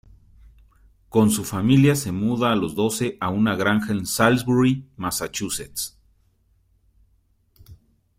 [1.09, 5.95] Con su familia se muda a los doce a una granja en Salisbury, Massachusetts.